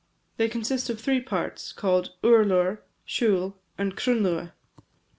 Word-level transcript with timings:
They 0.37 0.49
consist 0.49 0.89
of 0.89 0.99
three 0.99 1.21
parts, 1.21 1.71
called 1.71 2.13
Urlar, 2.23 2.79
Siubhal, 3.07 3.53
and 3.77 3.95
Crunluath. 3.95 4.51